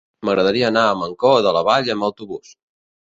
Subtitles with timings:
[0.27, 2.55] M'agradaria anar a Mancor de la Vall amb autobús.